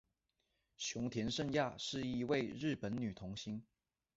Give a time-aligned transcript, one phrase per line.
[0.77, 3.63] 熊田圣亚是一位日本女童星。